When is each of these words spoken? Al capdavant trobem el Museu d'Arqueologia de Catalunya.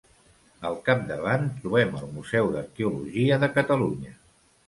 Al 0.69 0.75
capdavant 0.87 1.43
trobem 1.65 1.93
el 1.99 2.09
Museu 2.15 2.49
d'Arqueologia 2.55 3.39
de 3.45 3.53
Catalunya. 3.59 4.17